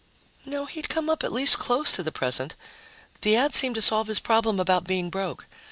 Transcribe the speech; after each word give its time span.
No, 0.47 0.65
he'd 0.65 0.89
come 0.89 1.11
up 1.11 1.23
at 1.23 1.31
least 1.31 1.59
close 1.59 1.91
to 1.91 2.01
the 2.01 2.11
present. 2.11 2.55
The 3.21 3.35
ad 3.35 3.53
seemed 3.53 3.75
to 3.75 3.83
solve 3.83 4.07
his 4.07 4.19
problem 4.19 4.59
about 4.59 4.85
being 4.85 5.11
broke. 5.11 5.45